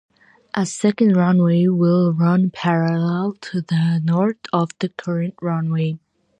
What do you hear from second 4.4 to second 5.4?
of the current